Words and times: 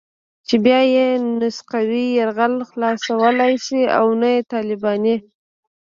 چې 0.47 0.55
بيا 0.65 0.81
يې 0.93 1.07
نه 1.39 1.47
سقوي 1.57 2.05
يرغل 2.19 2.53
خلاصولای 2.69 3.53
شي 3.65 3.81
او 3.97 4.05
نه 4.21 4.29
طالباني. 4.53 5.15